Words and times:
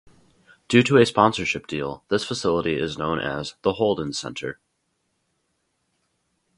Due 0.67 0.81
to 0.81 0.97
a 0.97 1.05
sponsorship 1.05 1.67
deal, 1.67 2.03
this 2.09 2.25
facility 2.25 2.73
is 2.73 2.97
known 2.97 3.19
as 3.19 3.53
'The 3.61 3.73
Holden 3.73 4.13
Centre'. 4.13 4.59